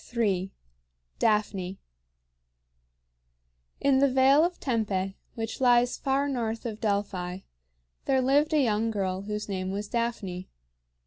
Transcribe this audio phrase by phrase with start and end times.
[0.17, 0.51] III.
[1.19, 1.77] DAPHNE.
[3.79, 7.41] In the Vale of Tempe, which lies far north of Delphi,
[8.05, 10.49] there lived a young girl whose name was Daphne.